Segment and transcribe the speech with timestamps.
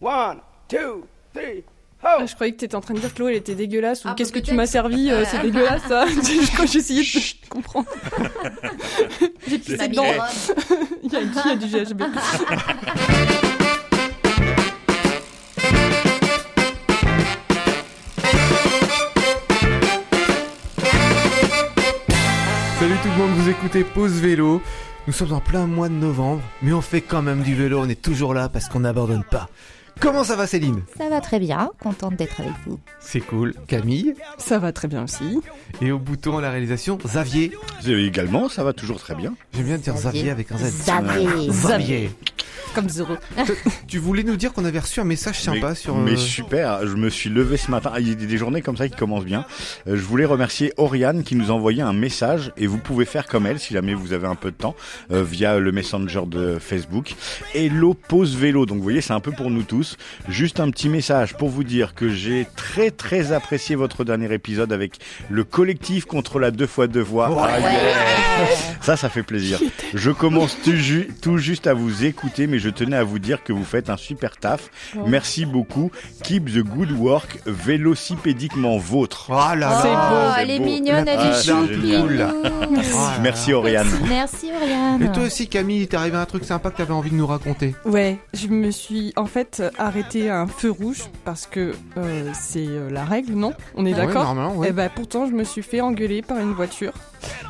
[0.00, 1.64] One, two, three,
[2.02, 4.08] Ah, je croyais que t'étais en train de dire que l'eau elle était dégueulasse ou
[4.10, 6.04] Ah, qu'est-ce que tu m'as servi, euh, c'est dégueulasse ça.
[6.56, 7.88] Quand j'essayais de comprendre.
[9.48, 10.04] J'ai pissé dedans.
[11.02, 12.02] Il y a, y a du GHB.
[22.78, 24.60] Salut tout le monde, vous écoutez Pause Vélo.
[25.06, 27.88] Nous sommes en plein mois de novembre, mais on fait quand même du vélo, on
[27.88, 29.48] est toujours là parce qu'on n'abandonne pas.
[30.00, 32.78] Comment ça va Céline Ça va très bien, contente d'être avec vous.
[33.00, 33.54] C'est cool.
[33.66, 35.40] Camille Ça va très bien aussi.
[35.80, 37.52] et au bouton à la réalisation, Xavier.
[37.86, 39.34] Également, ça va toujours très bien.
[39.54, 40.64] J'aime bien dire Xavier avec un Z.
[40.82, 41.48] Xavier.
[41.48, 42.10] Xavier.
[42.76, 43.16] Comme.
[43.88, 45.96] Tu voulais nous dire qu'on avait reçu un message sympa mais, sur...
[45.96, 47.92] mais euh, super, je me suis levé ce matin.
[47.98, 49.44] Il y a des journées comme ça qui commencent bien.
[49.88, 53.26] Euh, je voulais remercier Oriane qui nous a envoyé un message et vous pouvez faire
[53.26, 54.76] comme elle si jamais vous avez un peu de temps
[55.10, 57.14] euh, via le messenger de Facebook.
[57.54, 58.66] Hello pause vélo.
[58.66, 59.96] Donc vous voyez, c'est un peu pour nous tous.
[60.28, 64.72] Juste un petit message pour vous dire que j'ai très très apprécié votre dernier épisode
[64.72, 64.98] avec
[65.30, 67.30] le collectif contre la deux fois deux voix.
[67.48, 67.58] Ah.
[68.82, 69.58] Ça, ça fait plaisir.
[69.94, 73.42] Je commence tout, ju- tout juste à vous écouter, mais je tenais à vous dire
[73.44, 74.70] que vous faites un super taf.
[74.96, 75.00] Oh.
[75.06, 75.90] Merci beaucoup.
[76.22, 79.26] Keep the good work, vélocipédiquement vôtre.
[79.30, 80.34] Oh là là C'est oh, beau.
[80.40, 81.96] elle est mignonne, elle Ah, est.
[82.02, 82.32] Oh là
[83.22, 83.52] Merci.
[83.52, 83.86] Oriane.
[84.08, 85.02] Merci Oriane.
[85.02, 87.26] Et toi aussi Camille, il t'est arrivé un truc sympa que t'avais envie de nous
[87.26, 87.74] raconter.
[87.84, 92.66] Ouais, je me suis en fait arrêtée à un feu rouge parce que euh, c'est
[92.66, 93.52] euh, la règle, non?
[93.76, 94.24] On est Ouais, d'accord?
[94.24, 94.68] normalement, ouais.
[94.68, 96.92] Et bah pourtant je me suis fait engueuler par une voiture.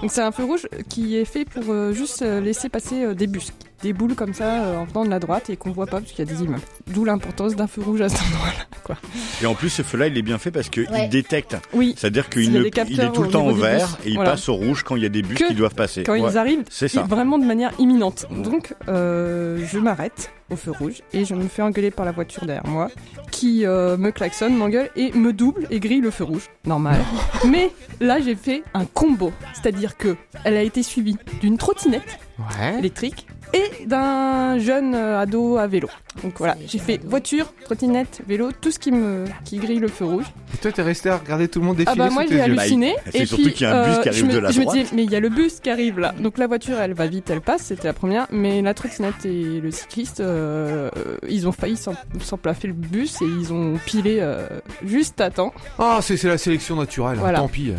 [0.01, 3.15] Donc c'est un feu rouge qui est fait pour euh, juste euh, laisser passer euh,
[3.15, 5.87] des bus, des boules comme ça euh, en venant de la droite et qu'on voit
[5.87, 6.61] pas parce qu'il y a des immeubles.
[6.89, 8.65] D'où l'importance d'un feu rouge à cet endroit-là.
[8.85, 8.97] Quoi.
[9.43, 11.09] Et en plus, ce feu-là, il est bien fait parce qu'il Ouais.
[11.09, 11.57] détecte.
[11.73, 12.67] Oui, C'est-à-dire qu'il il
[13.01, 14.33] est tout le temps au vert et il Voilà.
[14.33, 16.05] passe au rouge quand il y a des bus Que qui doivent passer.
[16.05, 16.21] quand Ouais.
[16.31, 17.03] ils arrivent, C'est ça.
[17.03, 18.27] vraiment de manière imminente.
[18.31, 22.47] Donc euh, je m'arrête au feu rouge et je me fais engueuler par la voiture
[22.47, 22.89] derrière moi
[23.33, 26.49] qui euh, me klaxonne, m'engueule et me double et grille le feu rouge.
[26.65, 27.01] Normal.
[27.51, 32.79] Mais là j'ai fait un combo, c'est-à-dire que elle a été suivie d'une trottinette Ouais.
[32.79, 35.89] électrique et d'un jeune euh, ado à vélo.
[36.23, 40.05] Donc voilà, j'ai fait voiture, trottinette, vélo, tout ce qui me qui grille le feu
[40.05, 40.25] rouge.
[40.55, 42.95] Et toi t'es resté à regarder tout le monde défiler Ah bah moi j'ai halluciné.
[42.97, 44.33] Bah, c'est et surtout puis qu'il y a un bus euh, qui arrive je me,
[44.33, 46.15] de la je me dis mais il y a le bus qui arrive là.
[46.19, 48.27] Donc la voiture elle va vite, elle passe, c'était la première.
[48.31, 50.91] Mais la trottinette et le cycliste, euh,
[51.29, 51.79] ils ont failli
[52.21, 54.49] s'emplaffer le bus et ils ont pilé euh,
[54.85, 55.53] juste à temps.
[55.79, 57.39] Ah c'est c'est la sélection naturelle, hein, Voilà.
[57.39, 57.73] tant pis.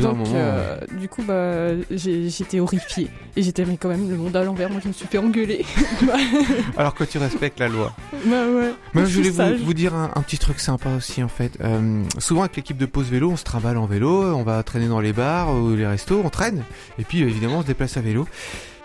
[0.00, 4.34] Donc moment, euh, du coup bah j'étais horrifiée et j'étais mais quand même le monde
[4.34, 4.70] à l'envers.
[4.70, 5.66] Moi je me suis fait engueuler.
[6.78, 7.92] Alors que tu respectes la loi.
[8.24, 8.72] bah ouais.
[8.94, 11.52] Moi, Je voulais vous, vous dire un, un petit truc sympa aussi en fait.
[11.62, 14.88] Euh, souvent avec l'équipe de pause vélo, on se trimballe en vélo, on va traîner
[14.88, 16.64] dans les bars ou les restos, on traîne.
[16.98, 18.26] Et puis euh, évidemment, on se déplace à vélo.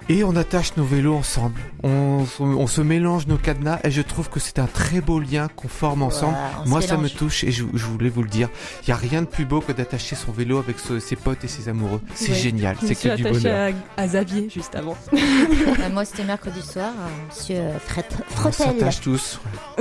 [0.08, 1.62] Et on attache nos vélos ensemble.
[1.84, 5.20] On, se- on se mélange nos cadenas et je trouve que c'est un très beau
[5.20, 6.34] lien qu'on forme ensemble.
[6.34, 8.50] Ouais, on se Moi, ça me touche et je, je voulais vous le dire.
[8.84, 11.44] Il y a rien de plus beau que d'attacher son vélo avec ce- ses potes
[11.44, 12.02] et ses amoureux.
[12.16, 12.36] C'est Ouais.
[12.38, 12.76] génial.
[12.84, 13.74] C'est que du bonheur.
[13.98, 14.98] à, à Xavier juste avant.
[15.14, 15.18] Euh,
[15.94, 18.06] moi c'était mercredi soir, euh, monsieur Fred
[18.46, 19.40] On s'attache tous.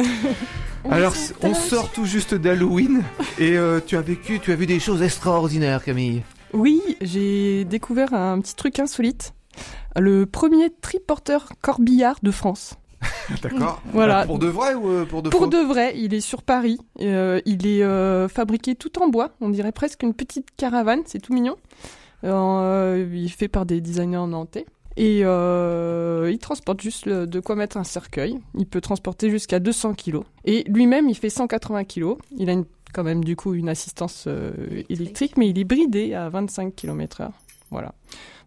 [0.91, 3.03] Alors, on sort tout juste d'Halloween
[3.39, 6.23] et euh, tu as vécu, tu as vu des choses extraordinaires, Camille.
[6.53, 9.33] Oui, j'ai découvert un petit truc insolite.
[9.97, 12.75] Le premier triporteur corbillard de France.
[13.43, 13.81] D'accord.
[13.93, 14.23] Voilà.
[14.23, 16.43] Euh, Pour de vrai ou euh, pour de Pour faux de vrai, il est sur
[16.43, 16.79] Paris.
[17.01, 19.31] Euh, il est euh, fabriqué tout en bois.
[19.41, 21.03] On dirait presque une petite caravane.
[21.07, 21.57] C'est tout mignon.
[22.25, 24.67] Euh, il est fait par des designers nantais.
[24.97, 28.37] Et euh, il transporte juste le- de quoi mettre un cercueil.
[28.57, 30.25] Il peut transporter jusqu'à 200 kilos.
[30.45, 32.19] Et lui-même, il fait 180 kilos.
[32.37, 34.51] Il a une- quand même du coup une assistance euh,
[34.89, 37.33] électrique, mais il est bridé à 25 km heure.
[37.71, 37.95] Voilà.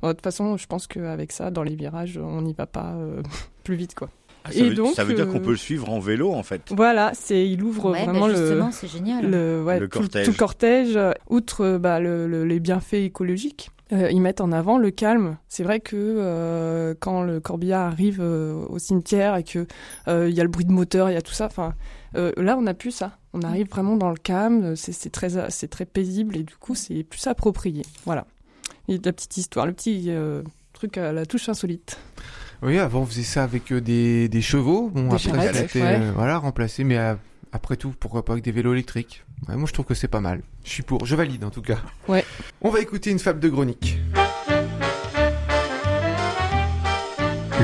[0.02, 2.94] Bon, de toute façon, je pense qu'avec ça, dans les virages, on n'y va pas
[2.96, 3.22] euh,
[3.64, 4.10] plus vite, quoi.
[4.44, 6.32] Ah, ça, Et veut, donc, ça veut dire euh, qu'on peut le suivre en vélo
[6.34, 6.62] en fait.
[6.72, 9.30] Voilà, c'est il ouvre Ouais, bah, vraiment le, justement, c'est génial.
[9.30, 10.26] le, ouais, Le tout, cortège.
[10.26, 10.98] tout cortège,
[11.30, 13.70] outre euh, bah, le- le- les bienfaits écologiques.
[13.94, 15.38] euh, ils mettent en avant le calme.
[15.48, 19.68] C'est vrai que euh, quand le corbillard arrive euh, au cimetière et que
[20.08, 21.46] euh, il y a le bruit de moteur, il y a tout ça.
[21.46, 21.76] Enfin,
[22.16, 23.12] euh, là, on n'a plus ça.
[23.34, 24.76] On arrive vraiment dans le calme.
[24.76, 27.84] C'est c'est très, c'est très paisible et du coup, c'est plus approprié.
[28.06, 28.26] Voilà.
[28.88, 30.42] La petite histoire, le petit euh,
[30.74, 31.98] truc à la touche insolite.
[32.62, 34.90] Oui, avant on faisait ça avec euh, des, des chevaux.
[34.94, 36.00] Bon, Des après charrettes, c'était ouais.
[36.00, 37.16] euh, voilà remplacé, mais euh,
[37.52, 40.20] après tout, pourquoi pas avec des vélos électriques Ouais, Moi, je trouve que c'est pas
[40.22, 40.42] mal.
[40.64, 41.78] Je suis pour, je valide en tout cas.
[42.08, 42.24] Ouais.
[42.62, 43.98] On va écouter une fable de Gronique.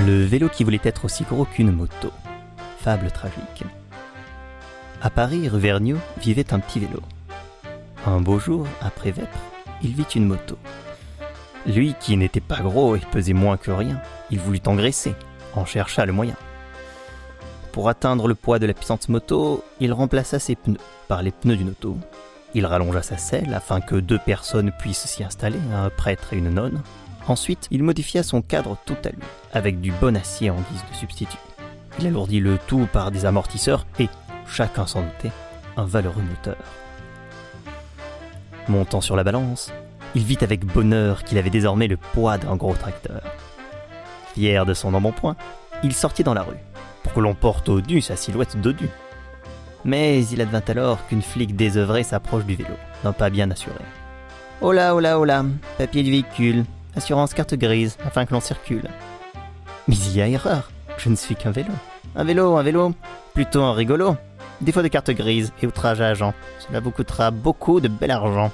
[0.06, 2.12] Le vélo qui voulait être aussi gros qu'une moto.
[2.80, 3.64] Fable tragique.
[5.02, 7.02] À Paris, rue Vergniaud, vivait un petit vélo.
[8.06, 9.38] Un beau jour, après Vêpres,
[9.84, 10.58] il vit une moto.
[11.66, 14.02] Lui, qui n'était pas gros et pesait moins que rien,
[14.32, 15.16] il voulut engraisser,
[15.56, 16.36] en chercha le moyen.
[17.72, 21.58] Pour atteindre le poids de la puissante moto, il remplaça ses pneus par les pneus
[21.58, 21.98] d'une auto.
[22.54, 26.50] Il rallongea sa selle afin que deux personnes puissent s'y installer, un prêtre et une
[26.50, 26.82] nonne.
[27.28, 29.22] Ensuite, il modifia son cadre tout à lui,
[29.54, 31.38] avec du bon acier en guise de substitut.
[32.00, 34.08] Il alourdit le tout par des amortisseurs et,
[34.48, 35.32] chacun s'en doutait,
[35.76, 36.58] un valeureux moteur.
[38.68, 39.72] Montant sur la balance,
[40.18, 43.22] il vit avec bonheur qu'il avait désormais le poids d'un gros tracteur.
[44.34, 45.36] Fier de son embonpoint,
[45.84, 46.58] il sortit dans la rue,
[47.04, 48.90] pour que l'on porte au nu sa silhouette dodue.
[49.86, 52.74] Mais il advint alors qu'une flic désœuvrée s'approche du vélo,
[53.04, 53.78] d'un pas bien assuré.
[54.60, 55.26] Oh là, oh
[55.78, 56.66] papier du véhicule,
[56.96, 58.90] assurance carte grise, afin que l'on circule.
[59.88, 61.74] Mais il y a erreur, je ne suis qu'un vélo.
[62.16, 62.92] Un vélo, un vélo,
[63.36, 64.18] plutôt un rigolo.
[64.62, 66.34] Défaut de carte grise et outrage à agent,
[66.68, 68.52] cela vous coûtera beaucoup de bel argent.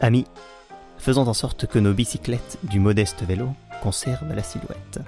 [0.00, 0.26] Amis,
[0.98, 3.48] faisons en sorte que nos bicyclettes du modeste vélo
[3.82, 5.00] conservent la silhouette.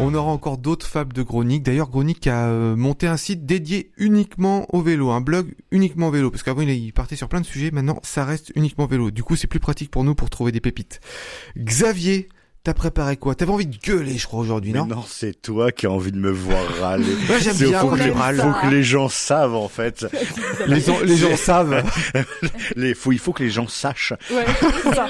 [0.00, 1.62] On aura encore d'autres fables de Gronick.
[1.62, 6.30] D'ailleurs, Gronick a euh, monté un site dédié uniquement au vélo, un blog uniquement vélo.
[6.30, 7.70] Parce qu'avant, il il partait sur plein de sujets.
[7.70, 9.10] Maintenant, ça reste uniquement vélo.
[9.10, 11.00] Du coup, c'est plus pratique pour nous pour trouver des pépites.
[11.58, 12.30] Xavier,
[12.70, 13.34] t'as préparé quoi?
[13.34, 14.86] T'avais envie de gueuler, je crois, aujourd'hui, non?
[14.86, 17.04] non, c'est toi qui as envie de me voir râler.
[17.28, 19.68] Ouais, j'aime C'est- bien faut, quand que tu les, faut que les gens savent en
[19.68, 20.06] fait.
[20.66, 21.82] Les gens, les gens savent.
[22.76, 24.12] Les, faut, il faut que les gens sachent.
[24.30, 24.44] Ouais,
[24.82, 25.08] c'est ça.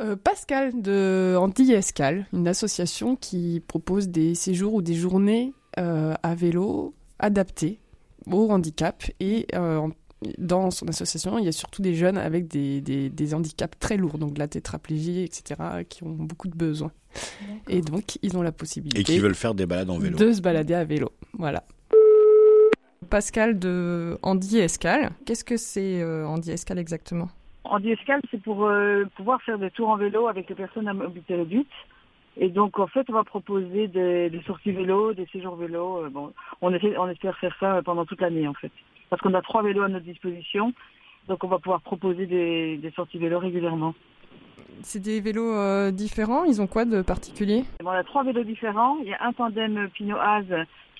[0.00, 6.34] Euh, Pascal de Anti-Escale, une association qui propose des séjours ou des journées euh, à
[6.34, 7.78] vélo adaptés
[8.30, 9.04] au handicap.
[9.20, 9.90] Et euh, en-
[10.38, 13.96] dans son association, il y a surtout des jeunes avec des, des- des handicaps très
[13.96, 16.90] lourds, donc de la tétraplégie, etc., qui ont beaucoup de besoins.
[17.68, 20.16] Et donc, ils ont la possibilité Et qui veulent faire des balades en vélo.
[20.18, 21.10] de se balader à vélo.
[21.34, 21.62] Voilà.
[23.10, 25.10] Pascal de Andy Escale.
[25.24, 27.28] Qu'est-ce que c'est euh, Andy Escale exactement?
[27.64, 30.92] Andy Escale, c'est pour euh, pouvoir faire des tours en vélo avec les personnes à
[30.94, 31.68] mobilité réduite.
[32.38, 36.04] Et donc, en fait, on va proposer des, des sorties vélo, des séjours vélo.
[36.04, 38.70] euh, bon, on, essaie- on espère faire ça euh, pendant toute l'année, en fait.
[39.08, 40.72] Parce qu'on a trois vélos à notre disposition.
[41.28, 43.94] Donc, on va pouvoir proposer des, des sorties vélo régulièrement.
[44.82, 47.64] C'est des vélos euh, différents Ils ont quoi de particulier?
[47.82, 48.98] Bon, on a trois vélos différents.
[49.02, 50.44] Il y a un tandem Pinot-Haz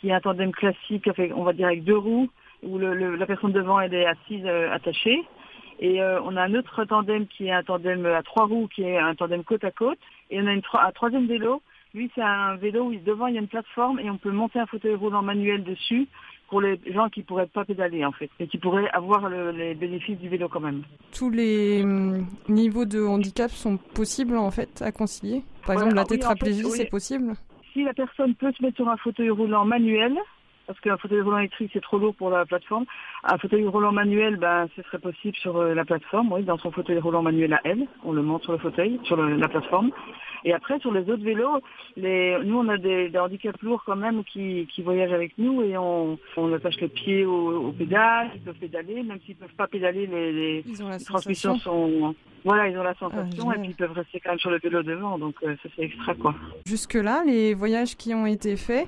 [0.00, 2.28] qui est un tandem classique, avec, on va dire avec deux roues,
[2.62, 5.22] où le, le- la personne devant elle est assise euh, attachée.
[5.78, 8.96] Et on a un autre tandem qui est un tandem à trois roues, qui est
[8.96, 9.98] un tandem côte à côte.
[10.30, 11.62] Et on a une, tro- un troisième vélo.
[11.94, 14.58] Lui, c'est un vélo où devant il y a une plateforme et on peut monter
[14.58, 16.08] un fauteuil roulant manuel dessus
[16.48, 19.74] pour les gens qui pourraient pas pédaler en fait, et qui pourraient avoir le- les
[19.74, 20.82] bénéfices du vélo quand même.
[21.12, 25.42] Tous les hum, niveaux de handicap sont possibles en fait à concilier?
[25.64, 26.70] Par exemple, la oui, en fait, tétraplégie, oui.
[26.76, 27.34] c'est possible?
[27.72, 30.16] Si la personne peut se mettre sur un fauteuil roulant manuel,
[30.66, 32.84] parce qu'un fauteuil roulant électrique c'est trop lourd pour la plateforme,
[33.24, 36.70] un fauteuil roulant manuel, ben ce serait possible sur euh, la plateforme, oui, dans son
[36.70, 39.90] fauteuil roulant manuel à elle, on le monte sur le fauteuil, sur le- la plateforme.
[40.44, 41.60] Et après sur les autres vélos,
[41.96, 45.62] les, nous on a des, des handicaps lourds quand même qui, qui voyagent avec nous
[45.62, 49.54] et on, on attache les pieds au, au pédale, ils peuvent pédaler, même s'ils peuvent
[49.56, 50.64] pas pédaler, les, les
[51.04, 53.60] transmissions sont, voilà, ils ont la sensation et génial.
[53.60, 56.14] puis ils peuvent rester quand même sur le vélo devant, donc euh, ça c'est extra
[56.14, 56.34] quoi.
[56.64, 58.86] Jusque-là, les voyages qui ont été faits,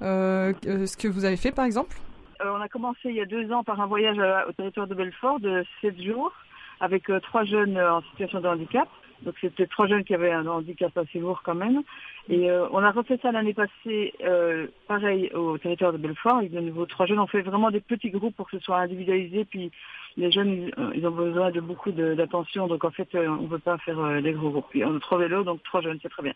[0.00, 1.96] ce que vous avez fait par exemple
[2.42, 4.94] Euh, on a commencé il y a deux ans par un voyage au territoire de
[4.94, 6.32] Belfort de sept jours
[6.80, 8.88] avec euh, trois jeunes euh, en situation de handicap.
[9.22, 11.82] Donc c'était trois jeunes qui avaient un handicap assez lourd quand même.
[12.28, 16.52] Et euh, on a refait ça l'année passée, euh, pareil au territoire de Belfort, avec
[16.52, 17.20] de nouveau trois jeunes.
[17.20, 19.46] On fait vraiment des petits groupes pour que ce soit individualisé.
[19.46, 19.70] Puis
[20.18, 22.66] les jeunes, ils, euh, ont besoin de beaucoup d'attention.
[22.66, 24.66] Donc en fait, euh, on ne peut pas faire euh, des gros groupes.
[24.70, 26.34] Puis on a trois vélos, donc trois jeunes, c'est très bien.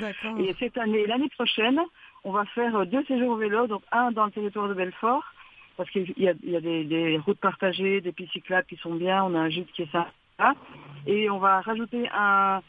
[0.00, 0.38] D'accord.
[0.38, 1.80] Et cette année, l'année prochaine,
[2.24, 5.24] on va faire euh, deux séjours au vélo, donc un dans le territoire de Belfort,
[5.76, 9.38] parce qu'il y a, des routes partagées, des pistes cyclables qui sont bien, on a
[9.38, 10.54] un gîte qui est sympa,
[11.06, 12.60] et on va rajouter un,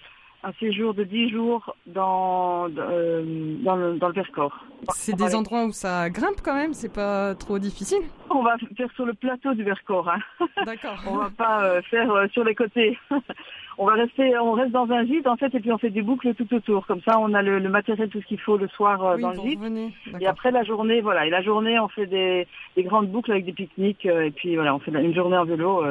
[0.43, 4.65] un séjour de 10 jours dans, euh, dans, le, dans le Vercors.
[4.89, 8.01] C'est des endroits où ça grimpe quand même, c'est pas trop difficile.
[8.29, 10.09] On va faire sur le plateau du Vercors.
[10.09, 10.19] Hein.
[10.65, 10.97] D'accord.
[11.07, 12.97] on va pas euh, faire euh, sur les côtés.
[13.77, 16.01] on va rester, on reste dans un gîte en fait, et puis on fait des
[16.01, 16.85] boucles tout autour.
[16.87, 19.31] Comme ça, on a le, le matériel, tout ce qu'il faut le soir Oui, dans
[19.31, 19.59] le gîte.
[19.59, 19.93] revenez.
[20.19, 21.25] Et après la journée, voilà.
[21.25, 24.05] Et la journée, on fait des, des grandes boucles avec des pique-niques.
[24.05, 25.83] et puis voilà, on fait une journée en vélo.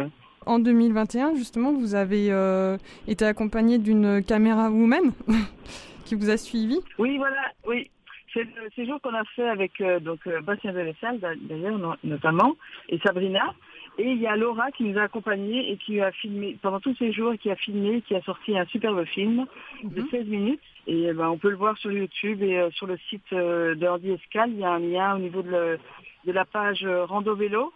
[0.46, 2.76] En 2021, justement, vous avez euh,
[3.08, 5.12] été accompagné d'une caméra woman
[6.04, 6.78] qui vous a suivi.
[6.98, 7.90] Oui, voilà, oui.
[8.34, 12.56] C'est le séjour qu'on a fait avec euh, donc euh, Bastien Delessal d'ailleurs no- notamment
[12.88, 13.52] et Sabrina.
[13.98, 16.96] Et il y a Laura qui nous a accompagnés et qui a filmé pendant tous
[16.98, 19.44] ces jours, qui a filmé, qui a sorti un superbe film
[19.84, 20.08] de Mhm.
[20.10, 20.60] 16 minutes.
[20.86, 23.74] Et euh, ben, on peut le voir sur YouTube et euh, sur le site euh,
[23.74, 24.50] de Ordi Escale.
[24.50, 25.78] Il y a un lien au niveau de, le-
[26.26, 27.70] de la page euh, Rando Vélo.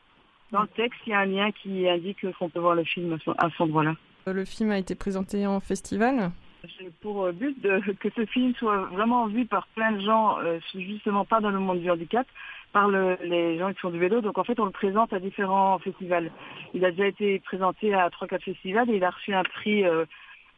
[0.52, 3.12] Dans le texte, il y a un lien qui indique qu'on peut voir le film
[3.12, 3.94] à ce, à cet endroit-là.
[4.28, 6.30] Euh, Le film a été présenté en festival.
[6.78, 10.38] J'ai pour euh, but de, que ce film soit vraiment vu par plein de gens,
[10.40, 12.26] euh, justement pas dans le monde du handicap,
[12.72, 14.20] par le- les gens qui font du vélo.
[14.20, 16.30] Donc en fait, on le présente à différents festivals.
[16.74, 19.84] Il a déjà été présenté à trois quatre festivals et il a reçu un prix
[19.84, 20.04] euh,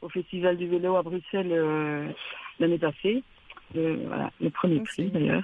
[0.03, 2.07] au Festival du vélo à Bruxelles euh,
[2.61, 3.23] l'année passée.
[3.75, 5.03] Le, voilà, le premier Merci.
[5.03, 5.43] prix d'ailleurs.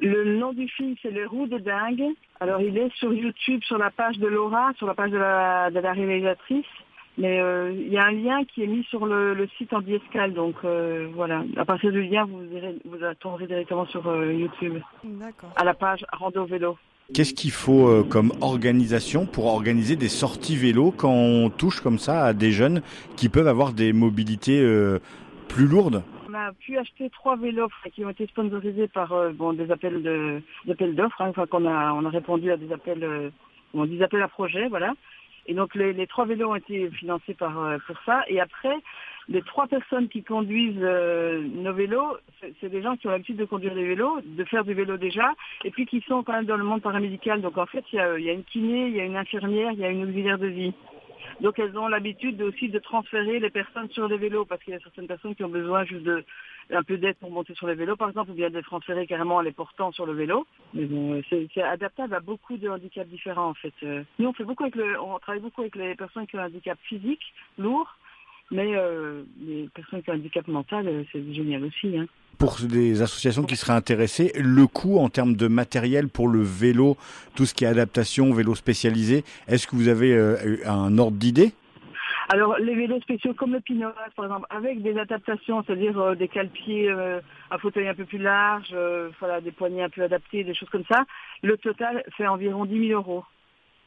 [0.00, 2.04] Le nom du film, c'est Les Roues de Dingue.
[2.40, 5.70] Alors, il est sur YouTube, sur la page de Laura, sur la page de la,
[5.70, 6.64] de la réalisatrice.
[7.18, 9.80] Mais euh, il y a un lien qui est mis sur le, le site en
[9.82, 10.34] Escale.
[10.34, 11.44] Donc, euh, voilà.
[11.56, 15.50] À partir du lien, vous, irez, vous tomberez directement sur euh, YouTube, D'accord.
[15.56, 16.78] à la page Rando Vélo.
[17.14, 21.98] Qu'est-ce qu'il faut euh, comme organisation pour organiser des sorties vélo quand on touche comme
[21.98, 22.82] ça à des jeunes
[23.16, 24.98] qui peuvent avoir des mobilités euh,
[25.48, 26.02] plus lourdes?
[26.38, 30.40] A pu acheter trois vélos qui ont été sponsorisés par euh, bon, des appels de
[30.70, 31.20] appels d'offres.
[31.20, 34.94] Hein, enfin, qu'on a on a répondu à des appels euh, appels à projets, voilà.
[35.48, 38.22] Et donc les, trois vélos ont été financés par euh, pour ça.
[38.28, 38.76] Et après,
[39.28, 42.18] les trois personnes qui conduisent euh, nos vélos,
[42.60, 45.32] c'est des gens qui ont l'habitude de conduire des vélos, de faire du vélo déjà,
[45.64, 47.40] et puis qui sont quand même dans le monde paramédical.
[47.40, 49.72] Donc en fait, il y a, y a une kiné, il y a une infirmière,
[49.72, 50.74] il y a une auxiliaire de vie.
[51.40, 54.76] Donc elles ont l'habitude aussi de transférer les personnes sur les vélos parce qu'il y
[54.76, 56.24] a certaines personnes qui ont besoin juste de
[56.70, 59.06] un peu d'aide pour monter sur les vélos par exemple ou bien de les transférer
[59.06, 60.46] carrément en les portant sur le vélo.
[60.74, 63.72] Mais bon, euh, c'est adaptable à beaucoup de handicaps différents en fait.
[63.84, 66.40] Euh, Nous on fait beaucoup avec le, on travaille beaucoup avec les personnes qui ont
[66.40, 67.96] un handicap physique lourd,
[68.50, 71.96] mais euh, les personnes qui ont un handicap mental euh, c'est génial aussi.
[71.98, 72.06] Hein.
[72.38, 76.96] pour des associations qui seraient intéressées, le coût en termes de matériel pour le vélo,
[77.34, 81.52] tout ce qui est adaptation, vélo spécialisé, est-ce que vous avez euh, un ordre d'idée?
[82.30, 86.28] Alors, les vélos spéciaux comme le Pinoas, par exemple, avec des adaptations, c'est-à-dire euh, des
[86.28, 90.44] cale-pieds, euh, un fauteuil un peu plus large, euh, voilà, des poignées un peu adaptées,
[90.44, 91.04] des choses comme ça,
[91.42, 93.24] le total fait environ 10 000 euros.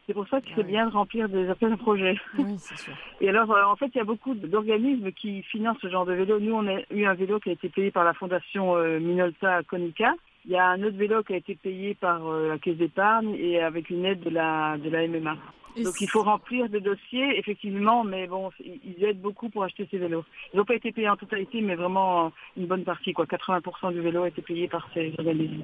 [0.08, 2.18] C'est pour ça que c'est bien de remplir des appels à projets.
[2.38, 2.94] Oui, c'est sûr.
[3.22, 6.14] Et alors, euh, en fait, il y a beaucoup d'organismes qui financent ce genre de
[6.14, 6.40] vélo.
[6.40, 9.62] Nous, on a eu un vélo qui a été payé par la fondation euh, Minolta
[9.64, 10.14] Conica.
[10.46, 13.36] Il y a un autre vélo qui a été payé par euh, la Caisse d'épargne
[13.36, 15.38] et avec une aide de la, de la MMA.
[15.78, 19.88] Donc il faut remplir des dossiers, effectivement, mais bon, ils ils aident beaucoup pour acheter
[19.90, 20.24] ces vélos.
[20.54, 23.26] Ils n'ont pas été payés en totalité, mais vraiment une bonne partie, quoi.
[23.26, 25.64] 80% du vélo a été payé par ces organismes.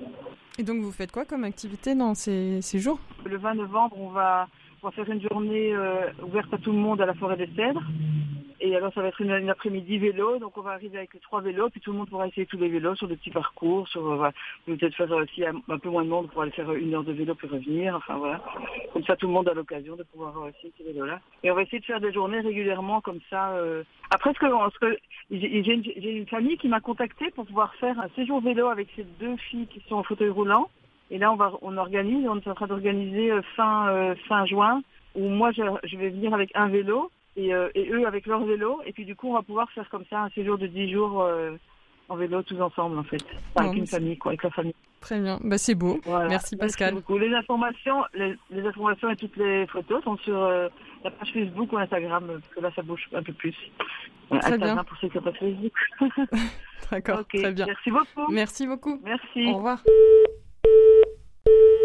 [0.58, 3.00] Et donc vous faites quoi comme activité dans ces, ces jours?
[3.26, 4.48] Le 20 novembre, on va,
[4.82, 7.50] on va faire une journée euh, ouverte à tout le monde à la forêt des
[7.56, 7.84] Cèdres.
[8.60, 11.42] Et alors ça va être une, une après-midi vélo, donc on va arriver avec trois
[11.42, 14.24] vélos, puis tout le monde pourra essayer tous les vélos sur des petits parcours, sur
[14.24, 14.30] euh,
[14.66, 16.76] peut-être faire euh, s'il y a un peu moins de monde, pour aller faire euh,
[16.80, 18.44] une heure de vélo puis revenir, enfin voilà.
[18.94, 21.20] Comme ça tout le monde a l'occasion de pouvoir euh, essayer ces vélos-là.
[21.44, 23.52] Et on va essayer de faire des journées régulièrement comme ça.
[23.52, 23.84] euh.
[24.10, 24.98] Après ce que,
[25.30, 25.84] j'ai une,
[26.20, 29.68] une famille qui m'a contacté pour pouvoir faire un séjour vélo avec ces deux filles
[29.68, 30.68] qui sont en fauteuil roulant.
[31.12, 34.46] Et là on va on organise, on est en train d'organiser euh, fin euh, fin
[34.46, 34.82] juin
[35.16, 38.44] où moi je, je vais venir avec un vélo et, euh, et eux avec leur
[38.46, 38.80] vélo.
[38.86, 41.22] Et puis du coup, on va pouvoir faire comme ça un séjour de 10 jours
[41.22, 41.56] euh,
[42.10, 43.24] en vélo tous ensemble en fait.
[43.56, 44.76] Non, avec une famille, quoi, avec la famille.
[45.02, 46.00] Très bien, bah, c'est beau.
[46.06, 46.28] Voilà.
[46.30, 46.96] Merci, Pascal.
[46.96, 47.18] beaucoup.
[47.18, 51.78] Les informations, les, les informations et toutes les photos sont sur la page Facebook ou
[51.78, 53.56] Instagram, parce que là ça bouge un peu plus.
[54.30, 54.84] Très Instagram bien.
[54.84, 55.74] pour ceux qui n'ont pas Facebook.
[56.92, 57.66] D'accord, très bien.
[57.68, 58.32] merci beaucoup.
[58.32, 59.00] Merci beaucoup.
[59.04, 59.48] Merci.
[59.48, 59.84] Au revoir.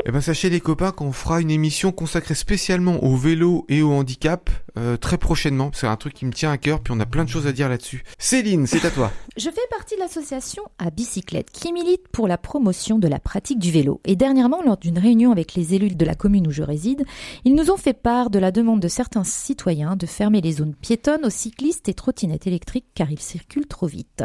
[0.05, 3.92] Eh ben sachez les copains qu'on fera une émission consacrée spécialement au vélo et au
[3.92, 5.71] handicap euh, très prochainement.
[5.73, 7.53] C'est un truc qui me tient à cœur, puis on a plein de choses à
[7.53, 8.03] dire là-dessus.
[8.18, 9.12] Céline, c'est à toi.
[9.37, 13.61] Je fais partie de l'association à bicyclette qui milite pour la promotion de la pratique
[13.61, 14.01] du vélo.
[14.05, 17.05] Et dernièrement, lors d'une réunion avec les élus de la commune où je réside,
[17.45, 20.75] ils nous ont fait part de la demande de certains citoyens de fermer les zones
[20.75, 24.25] piétonnes aux cyclistes et trottinettes électriques car ils circulent trop vite.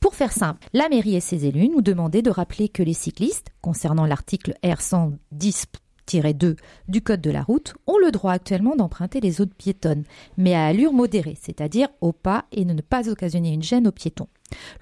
[0.00, 3.53] Pour faire simple, la mairie et ses élus nous demandaient de rappeler que les cyclistes,
[3.64, 5.64] concernant l'article R110
[6.34, 10.04] 2 du Code de la route ont le droit actuellement d'emprunter les zones piétonnes,
[10.36, 14.28] mais à allure modérée, c'est-à-dire au pas et ne pas occasionner une gêne aux piétons.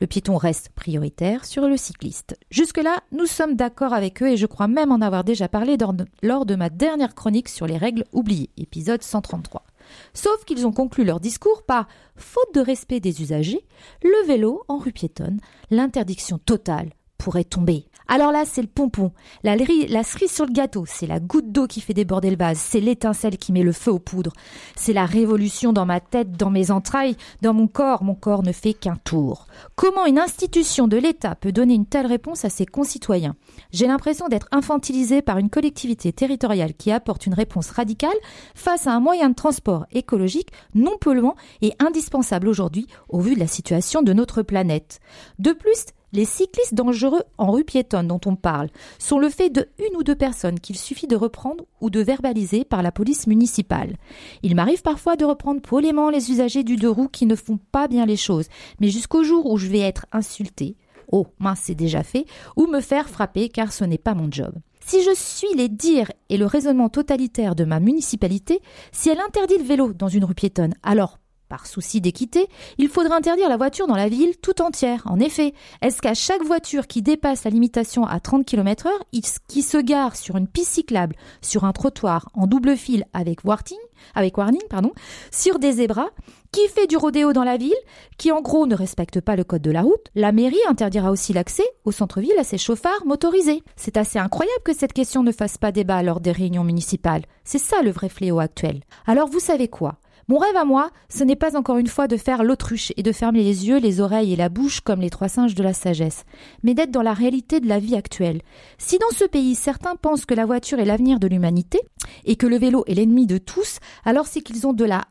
[0.00, 2.36] Le piéton reste prioritaire sur le cycliste.
[2.50, 5.76] Jusque-là, nous sommes d'accord avec eux et je crois même en avoir déjà parlé
[6.20, 9.64] lors de ma dernière chronique sur les règles oubliées, épisode 133.
[10.12, 13.64] Sauf qu'ils ont conclu leur discours par faute de respect des usagers,
[14.02, 15.38] le vélo en rue piétonne,
[15.70, 17.86] l'interdiction totale pourrait tomber.
[18.14, 19.10] Alors là, c'est le pompon,
[19.42, 22.78] la, cerise sur le gâteau, c'est la goutte d'eau qui fait déborder le vase, c'est
[22.78, 24.34] l'étincelle qui met le feu aux poudres,
[24.76, 28.04] c'est la révolution dans ma tête, dans mes entrailles, dans mon corps.
[28.04, 29.46] Mon corps ne fait qu'un tour.
[29.76, 33.34] Comment une institution de l'État peut donner une telle réponse à ses concitoyens?
[33.70, 38.10] J'ai l'impression d'être infantilisé par une collectivité territoriale qui apporte une réponse radicale
[38.54, 43.40] face à un moyen de transport écologique non polluant et indispensable aujourd'hui au vu de
[43.40, 45.00] la situation de notre planète.
[45.38, 49.68] De plus, les cyclistes dangereux en rue piétonne dont on parle sont le fait de
[49.78, 53.96] une ou deux personnes qu'il suffit de reprendre ou de verbaliser par la police municipale.
[54.42, 57.88] Il m'arrive parfois de reprendre poliment les usagers du deux roues qui ne font pas
[57.88, 58.48] bien les choses,
[58.80, 60.76] mais jusqu'au jour où je vais être insulté,
[61.10, 64.54] oh mince c'est déjà fait, ou me faire frapper car ce n'est pas mon job.
[64.84, 69.58] Si je suis les dires et le raisonnement totalitaire de ma municipalité, si elle interdit
[69.58, 71.18] le vélo dans une rue piétonne, alors
[71.52, 75.02] par souci d'équité, il faudra interdire la voiture dans la ville tout entière.
[75.04, 79.04] En effet, est-ce qu'à chaque voiture qui dépasse la limitation à 30 km heure,
[79.48, 83.76] qui se gare sur une piste cyclable, sur un trottoir en double fil avec warning,
[84.14, 84.34] avec
[84.70, 84.92] pardon,
[85.30, 86.08] sur des zébras,
[86.52, 87.74] qui fait du rodéo dans la ville,
[88.16, 91.34] qui en gros ne respecte pas le code de la route, la mairie interdira aussi
[91.34, 93.62] l'accès au centre-ville à ses chauffards motorisés.
[93.76, 97.26] C'est assez incroyable que cette question ne fasse pas débat lors des réunions municipales.
[97.44, 98.80] C'est ça le vrai fléau actuel.
[99.06, 99.98] Alors vous savez quoi?
[100.28, 103.12] Mon rêve à moi, ce n'est pas encore une fois de faire l'autruche et de
[103.12, 106.24] fermer les yeux, les oreilles et la bouche comme les trois singes de la sagesse,
[106.62, 108.42] mais d'être dans la réalité de la vie actuelle.
[108.78, 111.80] Si dans ce pays certains pensent que la voiture est l'avenir de l'humanité
[112.24, 115.04] et que le vélo est l'ennemi de tous, alors c'est qu'ils ont de la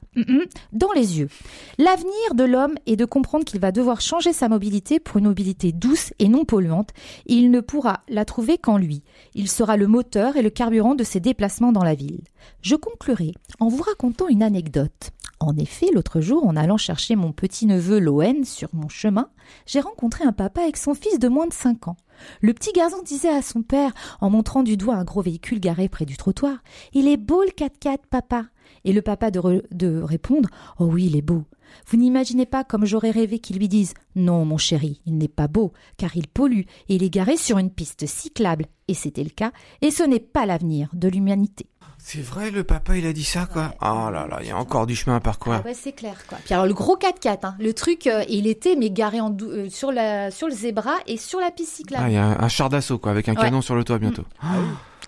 [0.74, 1.30] dans les yeux.
[1.78, 5.72] L'avenir de l'homme est de comprendre qu'il va devoir changer sa mobilité pour une mobilité
[5.72, 6.90] douce et non polluante,
[7.28, 9.04] et il ne pourra la trouver qu'en lui.
[9.36, 12.22] Il sera le moteur et le carburant de ses déplacements dans la ville.
[12.62, 15.01] Je conclurai en vous racontant une anecdote.
[15.40, 19.30] En effet, l'autre jour, en allant chercher mon petit-neveu Loen sur mon chemin,
[19.66, 21.98] j'ai rencontré un papa avec son fils de moins de cinq ans.
[22.42, 25.90] Le petit garçon disait à son père, en montrant du doigt un gros véhicule garé
[25.90, 26.58] près du trottoir,
[26.94, 28.46] Il est beau le 4x4, papa.
[28.86, 31.44] Et le papa de répondre, Oh oui, il est beau.
[31.88, 35.48] Vous n'imaginez pas comme j'aurais rêvé qu'il lui dise Non, mon chéri, il n'est pas
[35.48, 39.30] beau, car il pollue, et il est garé sur une piste cyclable, et c'était le
[39.30, 41.68] cas, et ce n'est pas l'avenir de l'humanité.
[42.04, 43.76] C'est vrai, le papa, il a dit ça, quoi.
[43.80, 45.62] Oh là là, il y a encore du chemin à parcourir.
[45.64, 46.40] Ah ouais, c'est clair, quoi.
[46.44, 49.70] Puis alors, le gros 4x4, hein, le truc, euh, il était, mais garé en euh,
[49.70, 52.04] sur, la, sur le zébra et sur la piste cyclable.
[52.06, 54.24] Ah, il y a un, char d'assaut, quoi, avec un canon sur le toit bientôt.
[54.24, 54.26] Mm.
[54.42, 54.56] Ah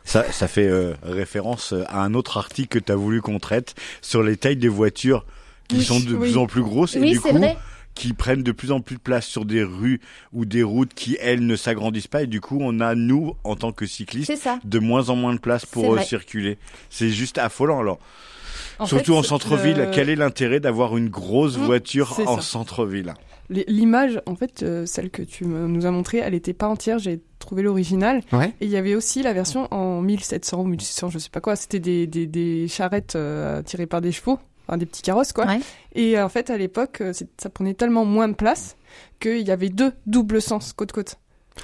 [0.05, 3.73] ça, ça fait euh, référence à un autre article que tu as voulu qu'on traite
[4.01, 5.25] sur les tailles des voitures
[5.79, 6.29] qui sont de oui.
[6.29, 7.57] plus en plus grosses et du coup vrai.
[7.95, 9.99] qui prennent de plus en plus de place sur des rues
[10.31, 13.55] ou des routes qui elles ne s'agrandissent pas et du coup on a nous en
[13.55, 14.33] tant que cyclistes
[14.63, 16.57] de moins en moins de place pour euh, circuler.
[16.89, 17.99] C'est juste affolant alors.
[18.79, 22.41] En Surtout fait, en centre-ville, le- quel est l'intérêt d'avoir une grosse Mmh, voiture en
[22.41, 23.13] centre-ville?
[23.49, 26.97] L'image, en fait, euh, celle que tu me- nous as montrée, elle n'était pas entière.
[26.97, 28.21] J'ai trouvé l'original.
[28.31, 28.47] Ouais.
[28.61, 31.55] Et il y avait aussi la version en 1700 ou 1600, je sais pas quoi.
[31.55, 35.45] C'était des, des, des charrettes euh, tirées par des chevaux, enfin des petits carrosses, quoi.
[35.45, 35.59] Ouais.
[35.93, 38.75] Et euh, en fait, à l'époque, euh, ça prenait tellement moins de place
[39.19, 41.15] qu'il y avait deux doubles sens côte-côte.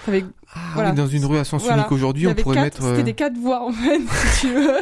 [0.08, 0.90] Avec Ah Voilà.
[0.90, 1.78] oui, dans une rue à sens Voilà.
[1.78, 2.82] unique aujourd'hui, on pourrait quatre, mettre.
[2.84, 4.00] C'était euh, des quatre voies en fait,
[4.34, 4.78] si tu veux.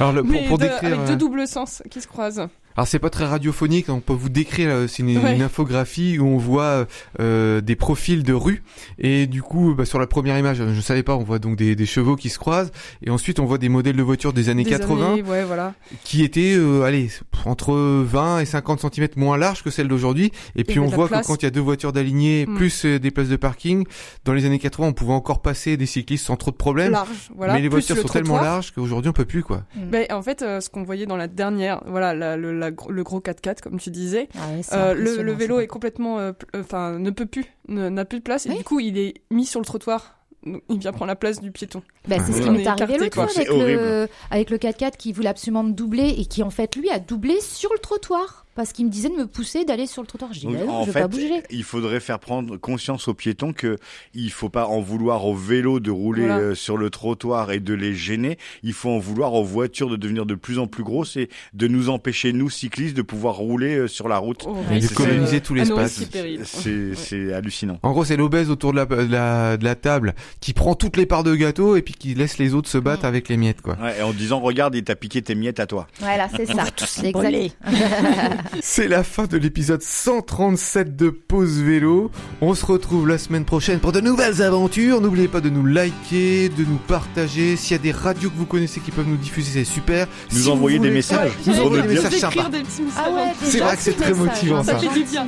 [0.00, 0.84] Alors, le- pour, Mais pour de- décrire.
[0.94, 2.48] avec euh, deux doubles sens qui se croisent.
[2.74, 5.36] Alors c'est pas très radiophonique, on peut vous décrire, euh, c'est une, Ouais.
[5.36, 6.86] une infographie où on voit
[7.20, 8.62] euh, des profils de rue
[8.98, 11.76] et du coup bah, sur la première image, je savais pas, on voit donc des,
[11.76, 12.70] des chevaux qui se croisent
[13.04, 15.74] et ensuite on voit des modèles de voitures des années Des 80 années, ouais, voilà.
[16.02, 17.10] qui étaient euh, allez
[17.44, 21.20] entre 20 et 50 cm moins larges que celles d'aujourd'hui et puis on voit place.
[21.20, 22.54] que quand il y a deux voitures d'alignées Mm.
[22.56, 23.84] plus des places de parking,
[24.24, 26.92] dans les années 80 on pouvait encore passer des cyclistes sans trop de problèmes.
[26.92, 27.52] Large, voilà.
[27.54, 29.62] mais les plus voitures le sont tellement larges qu'aujourd'hui on peut plus quoi.
[29.76, 32.90] Ben, en fait, euh, ce qu'on voyait dans la dernière, voilà, la- le, la gro-
[32.90, 36.98] le gros 4x4, comme tu disais, Ah euh, le, vélo est complètement, euh, euh, enfin,
[36.98, 39.60] ne peut plus, ne- n'a plus de place, et du coup, il est mis sur
[39.60, 40.18] le trottoir.
[40.44, 41.82] Il vient prendre la place du piéton.
[42.08, 45.12] Bah, c'est ce qui m'est est arrivé l'autre fois avec le, avec le 4x4 qui
[45.12, 48.44] voulait absolument me doubler et qui en fait lui a doublé sur le trottoir.
[48.54, 50.32] Parce qu'il me disait de me pousser d'aller sur le trottoir.
[50.32, 51.42] Je dis, Donc, bah non, en je veux fait, pas bouger.
[51.50, 53.76] il faudrait faire prendre conscience aux piétons que
[54.14, 56.38] il faut pas en vouloir aux vélos de rouler Voilà.
[56.38, 58.38] euh, sur le trottoir et de les gêner.
[58.62, 61.66] Il faut en vouloir aux voitures de devenir de plus en plus grosses et de
[61.68, 64.44] nous empêcher nous cyclistes de pouvoir rouler euh, sur la route.
[64.46, 65.92] Oh, Et de coloniser tout Ah l'espace.
[65.92, 66.44] c'est terrible.
[66.46, 67.78] C'est hallucinant.
[67.82, 70.96] En gros, c'est l'obèse autour de la, de, la, de la table qui prend toutes
[70.96, 73.06] les parts de gâteau et puis qui laisse les autres se battre Mm.
[73.06, 73.76] avec les miettes, quoi.
[73.80, 75.86] Ouais, et en disant regarde, il t'a piqué tes miettes à toi.
[76.00, 76.64] Voilà, c'est ça.
[76.76, 77.50] C'est voler.
[78.60, 82.10] C'est la fin de l'épisode 137 de Pause Vélo.
[82.40, 85.00] On se retrouve la semaine prochaine pour de nouvelles aventures.
[85.00, 87.56] N'oubliez pas de nous liker, de nous partager.
[87.56, 90.06] S'il y a des radios que vous connaissez qui peuvent nous diffuser, c'est super.
[90.30, 91.32] Nous Si vous envoyer des voulez- messages.
[91.46, 92.48] Nous envoyer vous des messages écrire sympas.
[92.48, 93.04] des petits messages.
[93.06, 94.78] Ah ouais, C'est vrai que c'est très message, motivant, ça.
[94.78, 95.26] Fait du bien.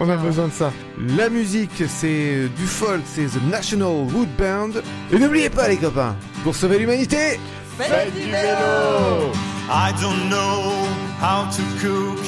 [0.00, 0.72] On a besoin de ça.
[1.16, 4.80] La musique, c'est du folk, c'est The National Wood Band.
[5.12, 7.38] Et n'oubliez pas, les copains, pour sauver l'humanité,
[7.78, 9.30] Faites du vélo
[9.68, 10.70] I don't know
[11.18, 12.24] how to cook,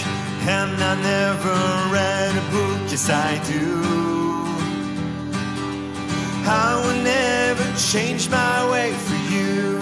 [0.48, 1.54] and I never
[1.92, 2.90] read a book.
[2.90, 3.88] Yes, I do.
[6.50, 9.78] I will never change my way for you.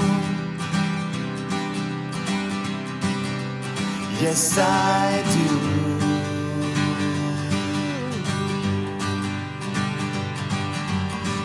[4.20, 5.56] Yes, I do.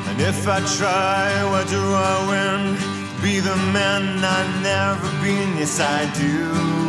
[0.10, 2.91] And if I try, what do I win?
[3.22, 6.82] Be the man I've never been, yes I do.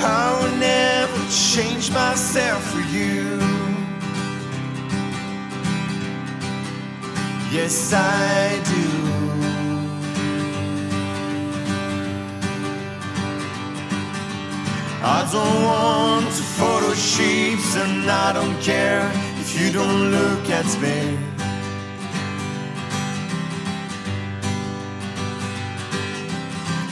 [0.00, 3.36] I will never change myself for you.
[7.52, 9.06] Yes, I do.
[15.02, 20.66] I don't want to photo sheets and I don't care if you don't look at
[20.80, 21.35] me.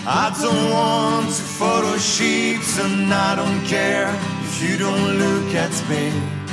[0.06, 4.10] I don't want to photo sheets and I don't care
[4.42, 6.43] if you don't look at me.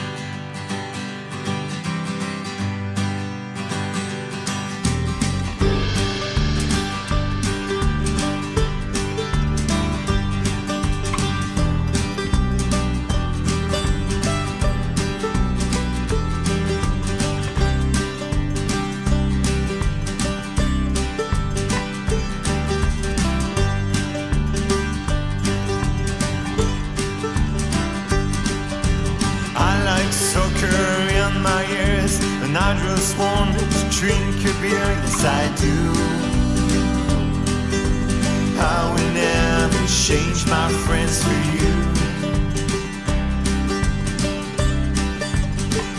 [41.19, 41.73] For you.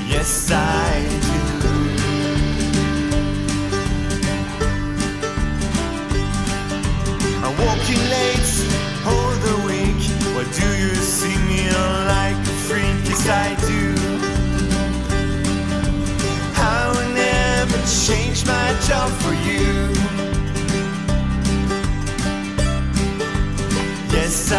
[0.08, 1.40] Yes, I do.
[7.44, 8.52] I'm walking late
[9.04, 10.02] all the week.
[10.34, 11.68] Why do you see me
[12.14, 12.96] like a freak?
[13.04, 13.82] Yes, I do.
[16.56, 19.92] I will never change my job for you.
[24.12, 24.52] Yes,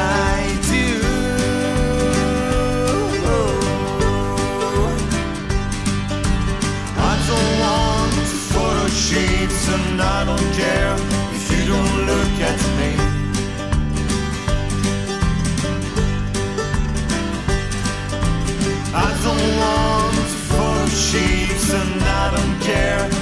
[22.64, 23.13] chair.